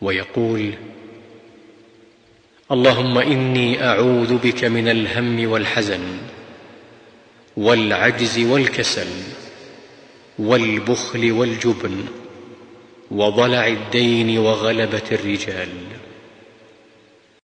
[0.00, 0.72] ويقول
[2.72, 6.18] اللهم إني أعوذ بك من الهم والحزن
[7.56, 9.06] والعجز والكسل
[10.38, 12.04] والبخل والجبن
[13.10, 15.68] وضلع الدين وغلبة الرجال.